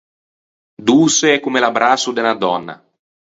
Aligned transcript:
Doçe 0.85 1.31
comme 1.43 1.61
l’abbrasso 1.63 2.09
de 2.15 2.21
unna 2.23 2.35
dònna. 2.41 2.75